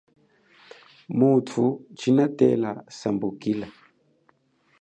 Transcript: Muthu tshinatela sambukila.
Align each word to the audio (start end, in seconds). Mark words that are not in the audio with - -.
Muthu 1.17 1.65
tshinatela 1.97 2.71
sambukila. 2.97 3.67